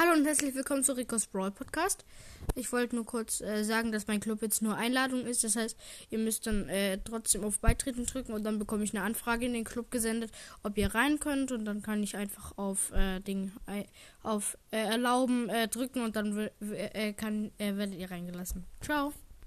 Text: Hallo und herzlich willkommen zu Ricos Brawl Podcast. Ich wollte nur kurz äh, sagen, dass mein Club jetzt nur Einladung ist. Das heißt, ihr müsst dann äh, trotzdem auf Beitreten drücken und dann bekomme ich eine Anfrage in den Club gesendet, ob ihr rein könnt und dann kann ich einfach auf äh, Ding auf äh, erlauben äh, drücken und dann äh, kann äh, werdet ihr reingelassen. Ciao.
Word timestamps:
Hallo 0.00 0.12
und 0.12 0.24
herzlich 0.24 0.54
willkommen 0.54 0.84
zu 0.84 0.96
Ricos 0.96 1.26
Brawl 1.26 1.50
Podcast. 1.50 2.04
Ich 2.54 2.70
wollte 2.70 2.94
nur 2.94 3.04
kurz 3.04 3.40
äh, 3.40 3.64
sagen, 3.64 3.90
dass 3.90 4.06
mein 4.06 4.20
Club 4.20 4.42
jetzt 4.42 4.62
nur 4.62 4.76
Einladung 4.76 5.26
ist. 5.26 5.42
Das 5.42 5.56
heißt, 5.56 5.76
ihr 6.10 6.20
müsst 6.20 6.46
dann 6.46 6.68
äh, 6.68 6.98
trotzdem 7.02 7.42
auf 7.42 7.58
Beitreten 7.58 8.06
drücken 8.06 8.32
und 8.32 8.44
dann 8.44 8.60
bekomme 8.60 8.84
ich 8.84 8.94
eine 8.94 9.02
Anfrage 9.02 9.46
in 9.46 9.54
den 9.54 9.64
Club 9.64 9.90
gesendet, 9.90 10.30
ob 10.62 10.78
ihr 10.78 10.94
rein 10.94 11.18
könnt 11.18 11.50
und 11.50 11.64
dann 11.64 11.82
kann 11.82 12.00
ich 12.04 12.16
einfach 12.16 12.56
auf 12.56 12.92
äh, 12.92 13.18
Ding 13.18 13.50
auf 14.22 14.56
äh, 14.70 14.76
erlauben 14.76 15.48
äh, 15.48 15.66
drücken 15.66 16.02
und 16.02 16.14
dann 16.14 16.48
äh, 16.60 17.12
kann 17.14 17.50
äh, 17.58 17.74
werdet 17.74 17.96
ihr 17.96 18.08
reingelassen. 18.08 18.66
Ciao. 18.80 19.12